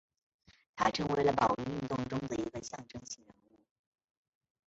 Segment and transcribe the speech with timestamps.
[0.77, 3.59] 他成为了保育运动中的一个象征性人物。